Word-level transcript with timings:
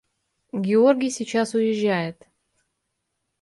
–Георгий 0.67 1.11
сейчас 1.11 1.53
уезжает. 1.53 2.27